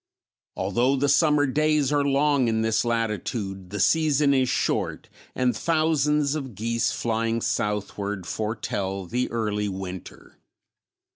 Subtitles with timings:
[0.55, 6.33] Although the summer days are long in this latitude the season is short and thousands
[6.33, 10.39] of geese flying southward foretell the early winter.